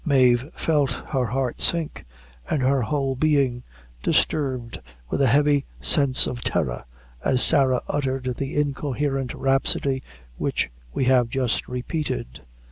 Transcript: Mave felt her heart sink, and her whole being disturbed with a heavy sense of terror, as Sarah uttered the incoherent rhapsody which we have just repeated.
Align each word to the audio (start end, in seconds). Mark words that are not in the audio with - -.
Mave 0.03 0.51
felt 0.53 0.93
her 1.09 1.25
heart 1.25 1.61
sink, 1.61 2.05
and 2.49 2.63
her 2.63 2.81
whole 2.81 3.15
being 3.15 3.61
disturbed 4.01 4.81
with 5.11 5.21
a 5.21 5.27
heavy 5.27 5.67
sense 5.79 6.25
of 6.25 6.41
terror, 6.41 6.85
as 7.23 7.43
Sarah 7.43 7.83
uttered 7.87 8.23
the 8.37 8.55
incoherent 8.59 9.35
rhapsody 9.35 10.01
which 10.37 10.71
we 10.91 11.05
have 11.05 11.29
just 11.29 11.67
repeated. 11.67 12.41